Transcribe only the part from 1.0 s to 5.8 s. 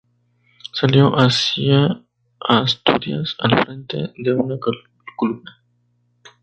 hacia Asturias al frente de una columna.